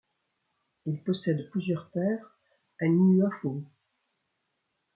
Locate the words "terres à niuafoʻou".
1.91-3.63